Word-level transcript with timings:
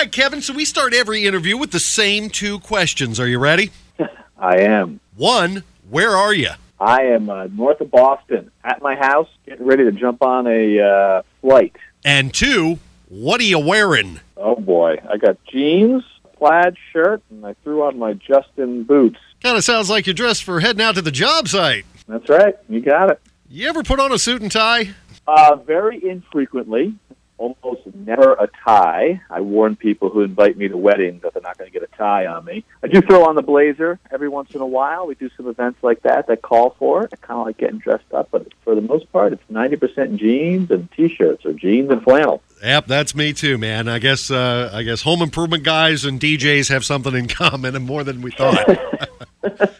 right, 0.00 0.12
Kevin. 0.12 0.40
So 0.40 0.54
we 0.54 0.64
start 0.64 0.94
every 0.94 1.26
interview 1.26 1.58
with 1.58 1.72
the 1.72 1.80
same 1.80 2.30
two 2.30 2.58
questions. 2.60 3.20
Are 3.20 3.28
you 3.28 3.38
ready? 3.38 3.70
I 4.38 4.60
am. 4.60 4.98
One, 5.14 5.62
where 5.90 6.16
are 6.16 6.32
you? 6.32 6.50
I 6.80 7.02
am 7.02 7.28
uh, 7.28 7.48
north 7.48 7.82
of 7.82 7.90
Boston 7.90 8.50
at 8.64 8.80
my 8.80 8.94
house, 8.94 9.28
getting 9.44 9.66
ready 9.66 9.84
to 9.84 9.92
jump 9.92 10.22
on 10.22 10.46
a 10.46 10.80
uh, 10.80 11.22
flight. 11.42 11.76
And 12.02 12.32
two, 12.32 12.78
what 13.10 13.42
are 13.42 13.44
you 13.44 13.58
wearing? 13.58 14.20
Oh 14.38 14.56
boy, 14.56 14.96
I 15.06 15.18
got 15.18 15.36
jeans, 15.44 16.02
plaid 16.38 16.76
shirt, 16.92 17.22
and 17.28 17.44
I 17.44 17.54
threw 17.62 17.82
on 17.82 17.98
my 17.98 18.14
Justin 18.14 18.84
boots. 18.84 19.18
Kind 19.42 19.58
of 19.58 19.64
sounds 19.64 19.90
like 19.90 20.06
you're 20.06 20.14
dressed 20.14 20.44
for 20.44 20.60
heading 20.60 20.80
out 20.80 20.94
to 20.94 21.02
the 21.02 21.10
job 21.10 21.46
site. 21.46 21.84
That's 22.08 22.28
right, 22.30 22.56
you 22.70 22.80
got 22.80 23.10
it. 23.10 23.20
You 23.50 23.68
ever 23.68 23.82
put 23.82 24.00
on 24.00 24.12
a 24.12 24.18
suit 24.18 24.40
and 24.40 24.50
tie? 24.50 24.94
Uh, 25.28 25.56
very 25.56 26.02
infrequently, 26.02 26.94
almost 27.40 27.80
never 27.94 28.34
a 28.34 28.48
tie. 28.64 29.20
I 29.30 29.40
warn 29.40 29.74
people 29.74 30.10
who 30.10 30.20
invite 30.20 30.56
me 30.58 30.68
to 30.68 30.76
weddings 30.76 31.22
that 31.22 31.32
they're 31.32 31.42
not 31.42 31.56
going 31.56 31.70
to 31.70 31.72
get 31.72 31.82
a 31.82 31.96
tie 31.96 32.26
on 32.26 32.44
me. 32.44 32.64
I 32.82 32.88
do 32.88 33.00
throw 33.00 33.24
on 33.24 33.34
the 33.34 33.42
blazer 33.42 33.98
every 34.10 34.28
once 34.28 34.54
in 34.54 34.60
a 34.60 34.66
while. 34.66 35.06
We 35.06 35.14
do 35.14 35.30
some 35.36 35.48
events 35.48 35.82
like 35.82 36.02
that 36.02 36.26
that 36.26 36.42
call 36.42 36.76
for 36.78 37.04
it. 37.04 37.14
I 37.14 37.16
kind 37.16 37.40
of 37.40 37.46
like 37.46 37.56
getting 37.56 37.78
dressed 37.78 38.12
up, 38.12 38.28
but 38.30 38.46
for 38.62 38.74
the 38.74 38.82
most 38.82 39.10
part, 39.10 39.32
it's 39.32 39.42
90% 39.50 40.16
jeans 40.16 40.70
and 40.70 40.90
t-shirts 40.92 41.46
or 41.46 41.54
jeans 41.54 41.90
and 41.90 42.02
flannel. 42.02 42.42
Yep, 42.62 42.86
that's 42.86 43.14
me 43.14 43.32
too, 43.32 43.56
man. 43.56 43.88
I 43.88 43.98
guess 43.98 44.30
uh, 44.30 44.70
I 44.70 44.82
guess 44.82 45.00
home 45.00 45.22
improvement 45.22 45.64
guys 45.64 46.04
and 46.04 46.20
DJs 46.20 46.68
have 46.68 46.84
something 46.84 47.14
in 47.14 47.26
common, 47.26 47.74
and 47.74 47.86
more 47.86 48.04
than 48.04 48.20
we 48.20 48.32
thought. 48.32 48.68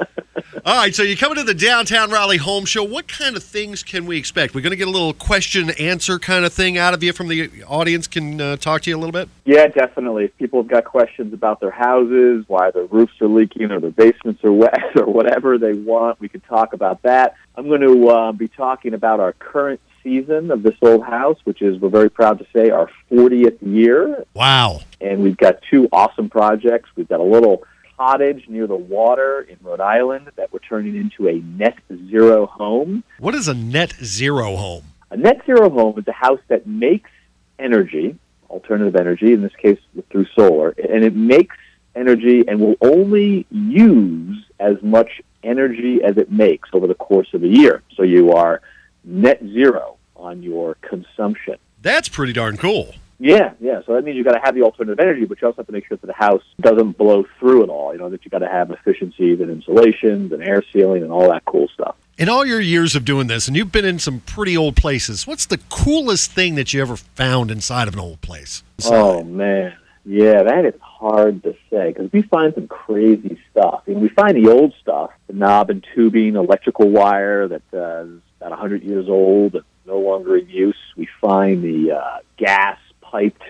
All 0.71 0.77
right, 0.77 0.95
so 0.95 1.03
you're 1.03 1.17
coming 1.17 1.37
to 1.37 1.43
the 1.43 1.53
Downtown 1.53 2.13
Raleigh 2.13 2.37
Home 2.37 2.65
Show. 2.65 2.85
What 2.85 3.09
kind 3.09 3.37
of 3.37 3.43
things 3.43 3.83
can 3.83 4.07
we 4.07 4.17
expect? 4.17 4.55
We're 4.55 4.61
going 4.61 4.71
to 4.71 4.77
get 4.77 4.87
a 4.87 4.93
little 4.93 5.13
question 5.13 5.71
answer 5.71 6.21
kind 6.21 6.45
of 6.45 6.53
thing 6.53 6.79
out 6.79 6.95
of 6.95 7.03
you 7.03 7.13
from 7.13 7.27
the 7.27 7.65
audience. 7.65 8.07
Can 8.07 8.41
uh, 8.41 8.55
talk 8.55 8.83
to 8.83 8.91
you 8.91 8.97
a 8.97 9.01
little 9.01 9.11
bit. 9.11 9.29
Yeah, 9.45 9.67
definitely. 9.67 10.27
If 10.27 10.37
people 10.39 10.63
have 10.63 10.71
got 10.71 10.85
questions 10.85 11.35
about 11.35 11.59
their 11.59 11.73
houses, 11.73 12.45
why 12.47 12.71
their 12.71 12.85
roofs 12.85 13.21
are 13.21 13.27
leaking, 13.27 13.73
or 13.73 13.81
their 13.81 13.91
basements 13.91 14.45
are 14.45 14.53
wet, 14.53 14.81
or 14.97 15.07
whatever 15.07 15.59
they 15.59 15.73
want, 15.73 16.21
we 16.21 16.29
can 16.29 16.41
talk 16.43 16.73
about 16.73 17.03
that. 17.03 17.35
I'm 17.57 17.67
going 17.67 17.81
to 17.81 18.09
uh, 18.09 18.31
be 18.31 18.47
talking 18.47 18.95
about 18.95 19.19
our 19.19 19.33
current 19.33 19.81
season 20.05 20.53
of 20.53 20.63
this 20.63 20.77
old 20.83 21.03
house, 21.03 21.39
which 21.43 21.63
is, 21.63 21.81
we're 21.81 21.89
very 21.89 22.11
proud 22.11 22.39
to 22.39 22.47
say, 22.55 22.71
our 22.71 22.89
40th 23.11 23.59
year. 23.61 24.25
Wow. 24.35 24.83
And 25.01 25.25
we've 25.25 25.37
got 25.37 25.63
two 25.69 25.89
awesome 25.91 26.31
projects. 26.31 26.91
We've 26.95 27.09
got 27.09 27.19
a 27.19 27.25
little 27.25 27.65
cottage 28.01 28.49
near 28.49 28.67
the 28.67 28.75
water 28.75 29.43
in 29.43 29.59
Rhode 29.63 29.81
Island 29.81 30.31
that 30.37 30.50
turning 30.71 30.95
into 30.95 31.29
a 31.29 31.41
net 31.41 31.77
zero 32.09 32.47
home. 32.47 33.03
What 33.19 33.35
is 33.35 33.49
a 33.49 33.55
net 33.55 33.93
zero 34.03 34.57
home? 34.57 34.85
A 35.11 35.17
net 35.17 35.43
zero 35.45 35.69
home 35.69 35.99
is 35.99 36.07
a 36.07 36.13
house 36.13 36.41
that 36.47 36.67
makes 36.67 37.11
energy, 37.59 38.17
alternative 38.49 38.95
energy, 38.95 39.33
in 39.33 39.43
this 39.43 39.55
case 39.61 39.79
through 40.11 40.27
solar, 40.37 40.71
and 40.71 41.05
it 41.05 41.17
makes 41.17 41.57
energy 41.97 42.45
and 42.47 42.61
will 42.61 42.77
only 42.81 43.47
use 43.51 44.47
as 44.61 44.77
much 44.81 45.21
energy 45.43 45.99
as 46.05 46.17
it 46.17 46.31
makes 46.31 46.69
over 46.73 46.87
the 46.87 46.95
course 46.95 47.35
of 47.35 47.43
a 47.43 47.49
year. 47.49 47.83
So 47.97 48.05
you 48.05 48.33
are 48.33 48.63
net 49.03 49.41
zero 49.43 49.97
on 50.15 50.45
your 50.45 50.77
consumption. 50.77 51.57
That's 51.83 52.09
pretty 52.09 52.33
darn 52.33 52.57
cool. 52.57 52.95
Yeah, 53.21 53.53
yeah. 53.61 53.83
So 53.85 53.95
that 53.95 54.03
means 54.03 54.17
you've 54.17 54.25
got 54.25 54.33
to 54.33 54.41
have 54.43 54.55
the 54.55 54.63
alternative 54.63 54.99
energy, 54.99 55.27
but 55.27 55.41
you 55.41 55.47
also 55.47 55.59
have 55.59 55.67
to 55.67 55.73
make 55.73 55.87
sure 55.87 55.99
that 55.99 56.07
the 56.07 56.13
house 56.15 56.43
doesn't 56.59 56.97
blow 56.97 57.27
through 57.39 57.65
it 57.65 57.69
all. 57.69 57.93
You 57.93 57.99
know, 57.99 58.09
that 58.09 58.25
you've 58.25 58.33
got 58.33 58.39
to 58.39 58.49
have 58.49 58.71
efficiencies 58.71 59.41
and 59.41 59.51
insulations 59.51 60.33
and 60.33 60.43
air 60.43 60.65
sealing 60.73 61.03
and 61.03 61.13
all 61.13 61.29
that 61.29 61.45
cool 61.45 61.69
stuff. 61.69 61.97
In 62.17 62.31
all 62.31 62.47
your 62.47 62.61
years 62.61 62.97
of 62.97 63.05
doing 63.05 63.27
this, 63.27 63.47
and 63.47 63.57
you've 63.57 63.71
been 63.71 63.85
in 63.85 63.99
some 63.99 64.21
pretty 64.21 64.57
old 64.57 64.75
places, 64.75 65.27
what's 65.27 65.45
the 65.45 65.59
coolest 65.69 66.33
thing 66.33 66.55
that 66.55 66.73
you 66.73 66.81
ever 66.81 66.97
found 66.97 67.51
inside 67.51 67.89
of 67.89 67.95
an 67.95 68.01
old 68.01 68.23
place? 68.23 68.63
Oh, 68.87 69.23
man. 69.23 69.77
Yeah, 70.07 70.43
that 70.43 70.65
is 70.65 70.75
hard 70.81 71.43
to 71.43 71.55
say 71.69 71.93
because 71.93 72.11
we 72.13 72.23
find 72.23 72.55
some 72.55 72.69
crazy 72.69 73.39
stuff. 73.51 73.83
I 73.87 73.91
mean, 73.91 74.01
we 74.01 74.09
find 74.09 74.35
the 74.35 74.51
old 74.51 74.75
stuff, 74.81 75.11
the 75.27 75.35
knob 75.35 75.69
and 75.69 75.87
tubing, 75.95 76.37
electrical 76.37 76.89
wire 76.89 77.49
that 77.49 77.63
uh, 77.75 78.05
is 78.05 78.21
about 78.41 78.51
100 78.51 78.83
years 78.83 79.09
old 79.11 79.57
and 79.57 79.65
no 79.87 79.99
longer 79.99 80.39
in 80.39 80.49
use. 80.49 80.77
We 80.97 81.07
find 81.21 81.63
the 81.63 81.93
uh, 81.93 82.19
gas 82.39 82.79
piped 83.11 83.43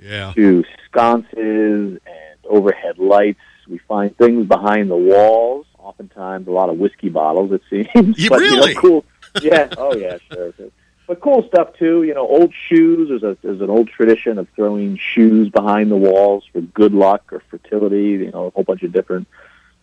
Yeah. 0.00 0.32
to 0.34 0.64
sconces 0.86 1.98
and 2.06 2.38
overhead 2.48 2.98
lights. 2.98 3.40
We 3.68 3.78
find 3.78 4.16
things 4.16 4.46
behind 4.46 4.90
the 4.90 4.96
walls. 4.96 5.66
Oftentimes, 5.78 6.46
a 6.48 6.50
lot 6.50 6.68
of 6.70 6.78
whiskey 6.78 7.08
bottles. 7.08 7.52
It 7.52 7.62
seems. 7.70 8.18
You 8.22 8.30
But, 8.30 8.38
know, 8.40 8.44
really? 8.44 8.74
cool. 8.74 9.04
Yeah. 9.42 9.68
Oh, 9.76 9.94
yeah. 9.94 10.18
Sure. 10.32 10.52
sure. 10.56 10.68
But 11.06 11.20
cool 11.20 11.42
stuff 11.48 11.72
too. 11.78 12.02
You 12.02 12.12
know, 12.14 12.26
old 12.26 12.52
shoes. 12.68 13.08
There's 13.08 13.22
a 13.22 13.36
there's 13.42 13.62
an 13.62 13.70
old 13.70 13.88
tradition 13.88 14.36
of 14.38 14.46
throwing 14.54 14.98
shoes 14.98 15.48
behind 15.48 15.90
the 15.90 15.96
walls 15.96 16.44
for 16.52 16.60
good 16.60 16.92
luck 16.92 17.32
or 17.32 17.40
fertility. 17.50 18.08
You 18.24 18.30
know, 18.30 18.46
a 18.46 18.50
whole 18.50 18.64
bunch 18.64 18.82
of 18.82 18.92
different 18.92 19.26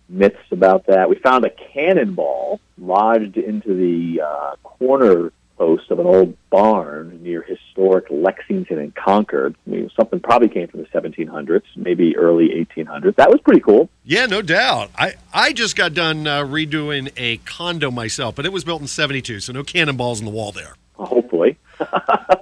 myths 0.07 0.37
about 0.51 0.85
that. 0.85 1.09
We 1.09 1.15
found 1.15 1.43
a 1.45 1.49
cannonball 1.49 2.59
lodged 2.77 3.37
into 3.37 3.73
the 3.73 4.21
uh, 4.21 4.55
corner 4.63 5.31
post 5.57 5.89
of 5.91 5.99
an 5.99 6.05
old 6.05 6.35
barn 6.49 7.21
near 7.23 7.41
historic 7.41 8.05
Lexington 8.09 8.79
and 8.79 8.93
Concord. 8.95 9.55
I 9.65 9.69
mean, 9.69 9.89
something 9.95 10.19
probably 10.19 10.49
came 10.49 10.67
from 10.67 10.81
the 10.81 10.87
1700s, 10.87 11.63
maybe 11.75 12.15
early 12.17 12.49
1800s. 12.49 13.15
That 13.15 13.29
was 13.29 13.39
pretty 13.41 13.61
cool. 13.61 13.89
Yeah, 14.03 14.25
no 14.25 14.41
doubt. 14.41 14.91
I, 14.97 15.15
I 15.33 15.53
just 15.53 15.75
got 15.75 15.93
done 15.93 16.27
uh, 16.27 16.43
redoing 16.43 17.11
a 17.17 17.37
condo 17.37 17.91
myself, 17.91 18.35
but 18.35 18.45
it 18.45 18.53
was 18.53 18.63
built 18.63 18.81
in 18.81 18.87
72, 18.87 19.39
so 19.39 19.53
no 19.53 19.63
cannonballs 19.63 20.19
in 20.19 20.25
the 20.25 20.31
wall 20.31 20.51
there. 20.51 20.75
Hopefully. 20.95 21.57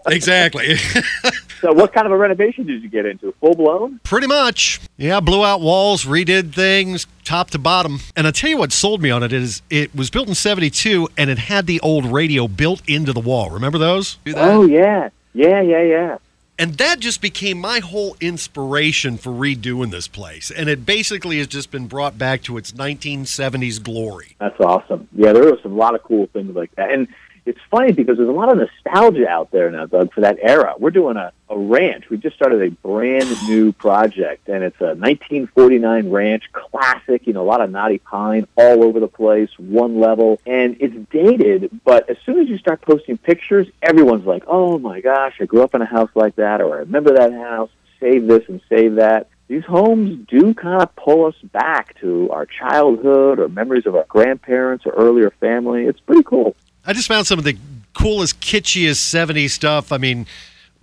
Exactly. 0.06 0.76
So, 1.64 1.72
what 1.72 1.94
kind 1.94 2.06
of 2.06 2.12
a 2.12 2.18
renovation 2.18 2.68
did 2.68 2.84
you 2.84 2.90
get 2.90 3.06
into? 3.06 3.32
Full 3.40 3.56
blown? 3.56 4.02
Pretty 4.04 4.28
much. 4.28 4.82
Yeah, 4.98 5.22
blew 5.22 5.46
out 5.46 5.62
walls, 5.62 6.04
redid 6.04 6.54
things 6.54 7.08
top 7.24 7.52
to 7.52 7.58
bottom. 7.58 8.02
And 8.18 8.28
I'll 8.28 8.34
tell 8.34 8.50
you 8.50 8.58
what 8.58 8.74
sold 8.74 9.02
me 9.02 9.10
on 9.10 9.24
it 9.24 9.32
is 9.32 9.62
it 9.70 9.96
was 9.96 10.10
built 10.10 10.28
in 10.28 10.36
72 10.36 11.08
and 11.18 11.30
it 11.30 11.38
had 11.38 11.66
the 11.66 11.80
old 11.80 12.04
radio 12.04 12.50
built 12.50 12.82
into 12.86 13.14
the 13.14 13.22
wall. 13.22 13.50
Remember 13.50 13.78
those? 13.78 14.18
Oh 14.36 14.66
yeah, 14.66 15.08
yeah, 15.34 15.62
yeah, 15.62 15.82
yeah. 15.82 16.18
And 16.60 16.74
that 16.76 17.00
just 17.00 17.22
became 17.22 17.60
my 17.60 17.80
whole 17.80 18.18
inspiration 18.20 19.18
for 19.18 19.32
redoing 19.32 19.90
this 19.90 20.10
place. 20.10 20.52
And 20.52 20.68
it 20.68 20.86
basically 20.86 21.38
has 21.38 21.48
just 21.48 21.72
been 21.72 21.88
brought 21.88 22.18
back 22.18 22.44
to 22.44 22.58
its 22.58 22.74
1970s 22.74 23.82
glory. 23.82 24.36
That's 24.40 24.60
awesome. 24.60 25.08
Yeah, 25.14 25.32
there 25.32 25.46
was 25.46 25.60
a 25.64 25.70
lot 25.70 25.96
of 25.96 26.04
cool 26.04 26.28
things 26.34 26.54
like 26.54 26.76
that. 26.76 26.92
And 26.92 27.08
it's 27.46 27.60
funny 27.70 27.92
because 27.92 28.18
there's 28.18 28.30
a 28.30 28.34
lot 28.34 28.50
of 28.50 28.58
nostalgia 28.58 29.28
out 29.28 29.52
there 29.52 29.70
now, 29.70 29.86
Doug, 29.86 30.14
for 30.14 30.22
that 30.22 30.38
era. 30.42 30.76
We're 30.78 30.92
doing 30.92 31.18
a, 31.18 31.34
a 31.50 31.58
ranch. 31.58 32.10
We 32.10 32.18
just 32.18 32.36
started 32.36 32.62
a 32.62 32.72
brand 32.72 33.30
new 33.48 33.74
project, 33.74 34.48
and 34.48 34.64
it's 34.64 34.80
a 34.80 34.96
1949 34.96 36.10
ranch, 36.10 36.44
classic, 36.54 37.28
you 37.28 37.34
know, 37.34 37.42
a 37.42 37.50
lot 37.50 37.62
of 37.62 37.70
knotty 37.70 37.98
pine 37.98 38.48
all 38.56 38.84
over 38.84 39.00
the 39.00 39.08
place, 39.08 39.50
one 39.58 40.00
level. 40.00 40.40
And 40.46 40.78
it's 40.80 40.96
dated, 41.12 41.82
but 41.84 42.10
as 42.10 42.18
soon 42.26 42.40
as 42.40 42.48
you 42.48 42.58
start 42.58 42.82
posting 42.82 43.18
pictures, 43.18 43.68
everyone's 43.82 44.26
like, 44.26 44.44
oh 44.48 44.80
my 44.80 45.02
gosh, 45.02 45.36
I 45.42 45.46
grew 45.46 45.64
up 45.64 45.76
in 45.76 45.82
a 45.82 45.86
house 45.86 46.12
like 46.16 46.38
that, 46.38 46.62
or 46.62 46.76
I 46.76 46.80
remember 46.80 47.16
that 47.16 47.34
house, 47.34 47.70
save 48.00 48.28
this 48.28 48.44
and 48.48 48.62
save 48.70 48.96
that 48.96 49.28
these 49.48 49.66
homes 49.66 50.26
do 50.28 50.54
kind 50.54 50.82
of 50.82 50.96
pull 50.96 51.26
us 51.26 51.36
back 51.52 52.00
to 52.00 52.30
our 52.32 52.46
childhood 52.46 53.40
or 53.40 53.50
memories 53.50 53.86
of 53.86 53.96
our 53.96 54.06
grandparents 54.06 54.86
or 54.86 54.94
earlier 54.94 55.32
family. 55.32 55.86
It's 55.86 56.00
pretty 56.00 56.24
cool. 56.24 56.56
I 56.86 56.94
just 56.94 57.08
found 57.08 57.28
some 57.28 57.40
of 57.40 57.46
the 57.46 57.58
coolest, 57.94 58.42
kitschiest 58.42 58.98
70s 58.98 59.52
stuff. 59.52 59.92
I 59.92 59.98
mean, 59.98 60.26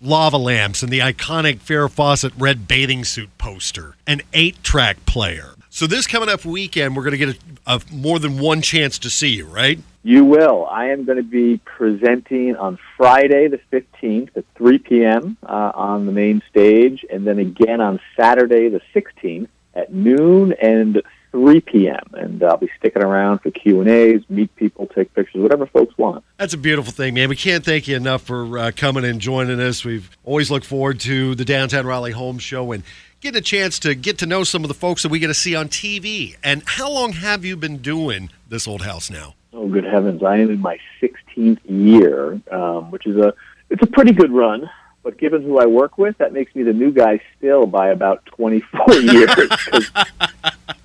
lava 0.01 0.39
lamps 0.39 0.83
and 0.83 0.91
the 0.91 1.01
iconic 1.01 1.59
Farrah 1.59 1.91
Fawcett 1.91 2.33
red 2.39 2.67
bathing 2.67 3.05
suit 3.05 3.29
poster, 3.37 3.97
an 4.07 4.23
eight 4.33 4.63
track 4.63 5.05
player. 5.05 5.55
So, 5.69 5.87
this 5.87 6.07
coming 6.07 6.29
up 6.29 6.45
weekend, 6.45 6.97
we're 6.97 7.05
going 7.05 7.19
to 7.19 7.27
get 7.27 7.37
a, 7.67 7.75
a 7.75 7.81
more 7.93 8.19
than 8.19 8.41
one 8.41 8.61
chance 8.61 8.99
to 9.01 9.11
see 9.11 9.29
you, 9.29 9.47
right? 9.47 9.79
You 10.03 10.25
will. 10.25 10.67
I 10.67 10.87
am 10.87 11.05
going 11.05 11.19
to 11.19 11.23
be 11.23 11.59
presenting 11.59 12.57
on 12.57 12.79
Friday 12.97 13.49
the 13.49 13.61
15th 13.71 14.37
at 14.37 14.45
3 14.57 14.79
p.m. 14.79 15.37
Uh, 15.43 15.71
on 15.75 16.07
the 16.07 16.13
main 16.13 16.43
stage, 16.51 17.05
and 17.11 17.27
then 17.27 17.39
again 17.39 17.81
on 17.81 18.01
Saturday 18.17 18.69
the 18.69 18.81
16th 18.95 19.49
at 19.75 19.93
noon 19.93 20.55
and 20.61 21.03
3 21.33 21.61
p.m. 21.61 22.03
And 22.15 22.43
I'll 22.43 22.57
be 22.57 22.71
sticking 22.79 23.03
around 23.03 23.41
for 23.41 23.51
Q 23.51 23.81
and 23.81 23.91
A's, 23.91 24.23
meet 24.29 24.55
people, 24.57 24.87
take 24.87 25.15
pictures, 25.15 25.41
whatever 25.41 25.67
folks 25.67 25.97
want. 25.97 26.25
That's 26.37 26.55
a 26.55 26.59
beautiful 26.59 26.93
thing, 26.93 27.15
man. 27.15 27.29
We 27.29 27.37
can't 27.37 27.65
thank 27.65 27.89
you 27.89 27.97
enough 27.97 28.23
for 28.23 28.59
uh, 28.59 28.71
coming 28.75 29.05
and 29.05 29.21
joining 29.21 29.61
us. 29.61 29.85
We've 29.85 30.11
always 30.25 30.51
looked 30.51 30.67
forward 30.67 31.01
to 31.01 31.35
the 31.35 31.45
Downtown 31.45 31.87
Raleigh 31.87 32.13
Home 32.13 32.39
Show 32.39 32.73
and 32.73 32.83
getting 33.21 33.39
a 33.39 33.43
chance 33.43 33.79
to 33.81 33.95
get 33.95 34.19
to 34.19 34.27
know 34.27 34.45
some 34.45 34.65
of 34.65 34.69
the 34.69 34.75
folks 34.75 35.03
that 35.03 35.11
we 35.11 35.19
get 35.19 35.29
to 35.29 35.35
see 35.35 35.55
on 35.55 35.69
TV. 35.69 36.37
And 36.43 36.63
how 36.67 36.91
long 36.91 37.13
have 37.13 37.45
you 37.45 37.57
been 37.57 37.79
doing 37.79 38.31
this 38.49 38.67
old 38.67 38.83
house 38.83 39.11
now? 39.11 39.35
Oh, 39.53 39.69
good 39.69 39.85
heavens! 39.85 40.23
I 40.23 40.37
am 40.39 40.51
in 40.51 40.61
my 40.61 40.79
16th 41.03 41.59
year, 41.65 42.41
um, 42.51 42.91
which 42.91 43.07
is 43.07 43.17
a 43.17 43.35
it's 43.69 43.83
a 43.83 43.87
pretty 43.87 44.13
good 44.13 44.33
run. 44.33 44.71
But 45.03 45.17
given 45.17 45.43
who 45.43 45.59
I 45.59 45.67
work 45.67 45.97
with, 45.97 46.19
that 46.19 46.33
makes 46.33 46.55
me 46.55 46.63
the 46.63 46.75
new 46.75 46.93
guy 46.93 47.21
still 47.37 47.65
by 47.67 47.89
about 47.89 48.25
24 48.27 48.95
years. 48.97 49.51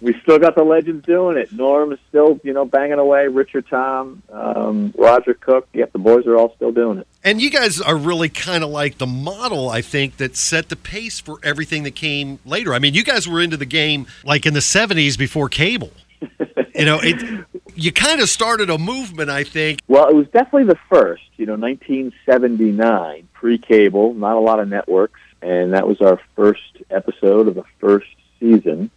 We 0.01 0.15
still 0.21 0.39
got 0.39 0.55
the 0.55 0.63
legends 0.63 1.05
doing 1.05 1.37
it. 1.37 1.51
Norm 1.51 1.91
is 1.91 1.99
still, 2.09 2.39
you 2.43 2.53
know, 2.53 2.65
banging 2.65 2.99
away. 2.99 3.27
Richard 3.27 3.67
Tom, 3.69 4.21
um, 4.31 4.93
Roger 4.97 5.33
Cook. 5.33 5.67
Yep, 5.73 5.93
the 5.93 5.99
boys 5.99 6.25
are 6.25 6.35
all 6.35 6.53
still 6.55 6.71
doing 6.71 6.99
it. 6.99 7.07
And 7.23 7.41
you 7.41 7.49
guys 7.49 7.81
are 7.81 7.97
really 7.97 8.29
kind 8.29 8.63
of 8.63 8.69
like 8.69 8.97
the 8.97 9.07
model, 9.07 9.69
I 9.69 9.81
think, 9.81 10.17
that 10.17 10.35
set 10.35 10.69
the 10.69 10.75
pace 10.75 11.19
for 11.19 11.39
everything 11.43 11.83
that 11.83 11.95
came 11.95 12.39
later. 12.45 12.73
I 12.73 12.79
mean, 12.79 12.93
you 12.93 13.03
guys 13.03 13.27
were 13.27 13.41
into 13.41 13.57
the 13.57 13.65
game 13.65 14.07
like 14.23 14.45
in 14.45 14.53
the 14.53 14.59
70s 14.59 15.17
before 15.17 15.49
cable. 15.49 15.91
you 16.75 16.85
know, 16.85 16.99
it, 17.01 17.45
you 17.75 17.91
kind 17.91 18.21
of 18.21 18.29
started 18.29 18.69
a 18.69 18.77
movement, 18.77 19.29
I 19.29 19.43
think. 19.43 19.81
Well, 19.87 20.07
it 20.07 20.15
was 20.15 20.27
definitely 20.27 20.65
the 20.65 20.79
first, 20.89 21.23
you 21.37 21.45
know, 21.45 21.55
1979, 21.55 23.27
pre 23.33 23.57
cable, 23.57 24.13
not 24.13 24.35
a 24.35 24.39
lot 24.39 24.59
of 24.59 24.67
networks. 24.67 25.19
And 25.41 25.73
that 25.73 25.87
was 25.87 26.01
our 26.01 26.19
first 26.35 26.77
episode 26.89 27.47
of 27.47 27.55
the 27.55 27.65
first 27.79 28.07
season 28.39 28.89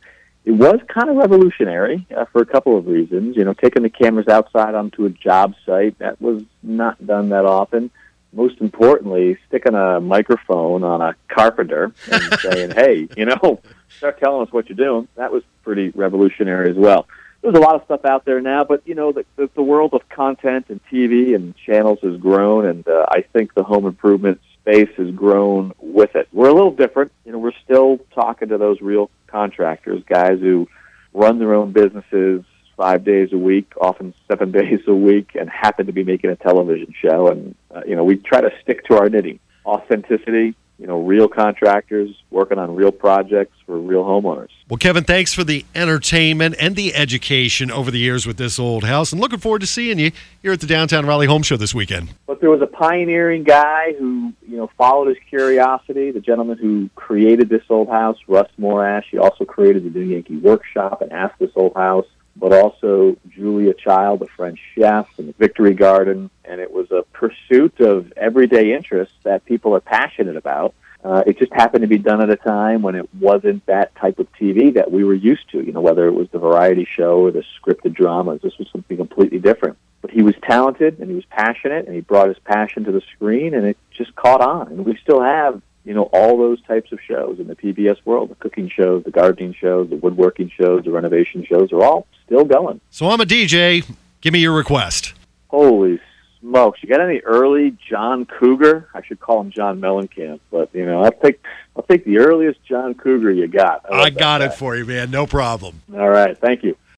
it 0.48 0.52
was 0.52 0.80
kind 0.88 1.10
of 1.10 1.16
revolutionary 1.16 2.06
uh, 2.16 2.24
for 2.32 2.40
a 2.40 2.46
couple 2.46 2.78
of 2.78 2.86
reasons. 2.86 3.36
You 3.36 3.44
know, 3.44 3.52
taking 3.52 3.82
the 3.82 3.90
cameras 3.90 4.28
outside 4.28 4.74
onto 4.74 5.04
a 5.04 5.10
job 5.10 5.54
site 5.66 5.98
that 5.98 6.22
was 6.22 6.42
not 6.62 7.06
done 7.06 7.28
that 7.28 7.44
often. 7.44 7.90
Most 8.32 8.58
importantly, 8.62 9.36
sticking 9.46 9.74
a 9.74 10.00
microphone 10.00 10.84
on 10.84 11.02
a 11.02 11.14
carpenter 11.28 11.92
and 12.10 12.34
saying, 12.40 12.70
"Hey, 12.70 13.08
you 13.14 13.26
know, 13.26 13.60
start 13.98 14.18
telling 14.20 14.46
us 14.46 14.50
what 14.50 14.70
you're 14.70 14.76
doing." 14.76 15.06
That 15.16 15.30
was 15.30 15.42
pretty 15.64 15.90
revolutionary 15.90 16.70
as 16.70 16.76
well. 16.76 17.06
There's 17.42 17.54
a 17.54 17.60
lot 17.60 17.74
of 17.74 17.84
stuff 17.84 18.06
out 18.06 18.24
there 18.24 18.40
now, 18.40 18.64
but 18.64 18.80
you 18.86 18.94
know, 18.94 19.12
the, 19.12 19.26
the, 19.36 19.50
the 19.54 19.62
world 19.62 19.92
of 19.92 20.08
content 20.08 20.66
and 20.70 20.80
TV 20.90 21.34
and 21.34 21.54
channels 21.58 21.98
has 22.02 22.16
grown, 22.16 22.64
and 22.64 22.88
uh, 22.88 23.04
I 23.10 23.20
think 23.20 23.52
the 23.52 23.64
home 23.64 23.84
improvement 23.84 24.40
space 24.68 24.90
has 24.96 25.10
grown 25.12 25.72
with 25.78 26.14
it. 26.14 26.28
We're 26.32 26.48
a 26.48 26.54
little 26.54 26.72
different. 26.72 27.12
You 27.24 27.32
know, 27.32 27.38
we're 27.38 27.52
still 27.64 27.98
talking 28.14 28.48
to 28.48 28.58
those 28.58 28.80
real 28.80 29.10
contractors, 29.26 30.02
guys 30.06 30.40
who 30.40 30.68
run 31.14 31.38
their 31.38 31.54
own 31.54 31.72
businesses 31.72 32.44
five 32.76 33.04
days 33.04 33.32
a 33.32 33.38
week, 33.38 33.72
often 33.80 34.14
seven 34.28 34.52
days 34.52 34.80
a 34.86 34.94
week, 34.94 35.30
and 35.34 35.48
happen 35.48 35.86
to 35.86 35.92
be 35.92 36.04
making 36.04 36.30
a 36.30 36.36
television 36.36 36.92
show. 37.00 37.28
And, 37.28 37.54
uh, 37.74 37.82
you 37.86 37.96
know, 37.96 38.04
we 38.04 38.16
try 38.16 38.40
to 38.40 38.50
stick 38.62 38.84
to 38.86 38.96
our 38.96 39.08
knitting. 39.08 39.40
Authenticity, 39.64 40.54
you 40.78 40.86
know, 40.86 41.00
real 41.00 41.28
contractors 41.28 42.10
working 42.30 42.58
on 42.58 42.74
real 42.74 42.92
projects 42.92 43.56
for 43.66 43.78
real 43.78 44.04
homeowners. 44.04 44.50
Well, 44.68 44.78
Kevin, 44.78 45.04
thanks 45.04 45.34
for 45.34 45.42
the 45.42 45.64
entertainment 45.74 46.54
and 46.60 46.76
the 46.76 46.94
education 46.94 47.70
over 47.70 47.90
the 47.90 47.98
years 47.98 48.26
with 48.26 48.36
this 48.36 48.58
old 48.58 48.84
house, 48.84 49.10
and 49.10 49.20
looking 49.20 49.40
forward 49.40 49.60
to 49.60 49.66
seeing 49.66 49.98
you 49.98 50.12
here 50.40 50.52
at 50.52 50.60
the 50.60 50.66
Downtown 50.66 51.04
Raleigh 51.04 51.26
Home 51.26 51.42
Show 51.42 51.56
this 51.56 51.74
weekend. 51.74 52.14
But 52.26 52.40
there 52.40 52.50
was 52.50 52.62
a 52.62 52.66
pioneering 52.66 53.42
guy 53.42 53.94
who, 53.98 54.32
you 54.46 54.56
know, 54.56 54.70
followed 54.78 55.08
his 55.08 55.16
curiosity. 55.28 56.12
The 56.12 56.20
gentleman 56.20 56.58
who 56.58 56.90
created 56.94 57.48
this 57.48 57.62
old 57.68 57.88
house, 57.88 58.18
Russ 58.28 58.50
Morash, 58.60 59.04
he 59.10 59.18
also 59.18 59.44
created 59.44 59.84
the 59.84 59.98
New 59.98 60.06
Yankee 60.06 60.36
Workshop 60.36 61.02
and 61.02 61.12
Ask 61.12 61.36
This 61.38 61.50
Old 61.56 61.74
House 61.74 62.06
but 62.38 62.52
also 62.52 63.16
Julia 63.28 63.74
Child, 63.74 64.20
the 64.20 64.26
French 64.26 64.58
chef, 64.74 65.06
and 65.18 65.36
Victory 65.36 65.74
Garden. 65.74 66.30
And 66.44 66.60
it 66.60 66.70
was 66.70 66.90
a 66.90 67.02
pursuit 67.12 67.80
of 67.80 68.12
everyday 68.16 68.74
interests 68.74 69.14
that 69.24 69.44
people 69.44 69.74
are 69.74 69.80
passionate 69.80 70.36
about. 70.36 70.74
Uh, 71.04 71.22
it 71.26 71.38
just 71.38 71.52
happened 71.52 71.82
to 71.82 71.88
be 71.88 71.98
done 71.98 72.20
at 72.20 72.28
a 72.28 72.36
time 72.36 72.82
when 72.82 72.94
it 72.94 73.08
wasn't 73.14 73.64
that 73.66 73.94
type 73.94 74.18
of 74.18 74.26
TV 74.32 74.74
that 74.74 74.90
we 74.90 75.04
were 75.04 75.14
used 75.14 75.48
to. 75.50 75.64
You 75.64 75.72
know, 75.72 75.80
whether 75.80 76.06
it 76.08 76.12
was 76.12 76.28
the 76.30 76.38
variety 76.38 76.86
show 76.90 77.18
or 77.18 77.30
the 77.30 77.44
scripted 77.60 77.94
dramas, 77.94 78.40
this 78.42 78.58
was 78.58 78.68
something 78.72 78.96
completely 78.96 79.38
different. 79.38 79.78
But 80.00 80.10
he 80.10 80.22
was 80.22 80.34
talented 80.42 80.98
and 80.98 81.08
he 81.08 81.14
was 81.14 81.24
passionate 81.26 81.86
and 81.86 81.94
he 81.94 82.00
brought 82.00 82.28
his 82.28 82.38
passion 82.40 82.84
to 82.84 82.92
the 82.92 83.02
screen 83.14 83.54
and 83.54 83.66
it 83.66 83.76
just 83.92 84.14
caught 84.16 84.40
on. 84.40 84.68
And 84.68 84.84
we 84.84 84.96
still 84.96 85.22
have 85.22 85.62
you 85.88 85.94
know, 85.94 86.02
all 86.12 86.36
those 86.36 86.60
types 86.64 86.92
of 86.92 87.00
shows 87.00 87.40
in 87.40 87.46
the 87.46 87.56
PBS 87.56 87.96
world, 88.04 88.28
the 88.28 88.34
cooking 88.34 88.68
shows, 88.68 89.04
the 89.04 89.10
gardening 89.10 89.54
shows, 89.54 89.88
the 89.88 89.96
woodworking 89.96 90.50
shows, 90.50 90.84
the 90.84 90.90
renovation 90.90 91.46
shows 91.46 91.72
are 91.72 91.82
all 91.82 92.06
still 92.26 92.44
going. 92.44 92.78
So 92.90 93.08
I'm 93.08 93.22
a 93.22 93.24
DJ. 93.24 93.90
Give 94.20 94.34
me 94.34 94.40
your 94.40 94.52
request. 94.52 95.14
Holy 95.46 95.98
smokes. 96.40 96.82
You 96.82 96.90
got 96.90 97.00
any 97.00 97.20
early 97.20 97.74
John 97.88 98.26
Cougar? 98.26 98.90
I 98.92 99.02
should 99.02 99.18
call 99.18 99.40
him 99.40 99.50
John 99.50 99.80
Mellencamp, 99.80 100.40
but 100.50 100.68
you 100.74 100.84
know, 100.84 101.04
I'll 101.04 101.10
take 101.10 101.42
I'll 101.74 101.84
take 101.84 102.04
the 102.04 102.18
earliest 102.18 102.62
John 102.64 102.92
Cougar 102.92 103.30
you 103.30 103.48
got. 103.48 103.86
I, 103.90 104.02
I 104.02 104.10
got 104.10 104.42
it 104.42 104.52
for 104.52 104.76
you, 104.76 104.84
man. 104.84 105.10
No 105.10 105.26
problem. 105.26 105.80
All 105.94 106.10
right, 106.10 106.36
thank 106.36 106.64
you. 106.64 106.76